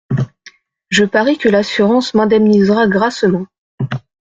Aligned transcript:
Je 0.89 1.03
parie 1.05 1.37
que 1.37 1.47
l’assurance 1.47 2.15
m’indemnisera 2.15 2.87
grassement. 2.87 3.45